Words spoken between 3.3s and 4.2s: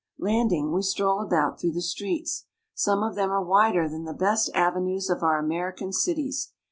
wider than the